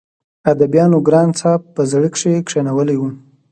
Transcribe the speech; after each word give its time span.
اديبانو 0.51 0.97
ګران 1.07 1.29
صاحب 1.39 1.61
په 1.75 1.81
زړه 1.91 2.07
کښې 2.13 2.43
کښينولی 2.47 2.95
وو 2.97 3.09